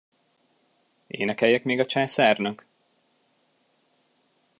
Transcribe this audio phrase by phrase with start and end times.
[1.07, 2.65] Énekeljek még a császárnak?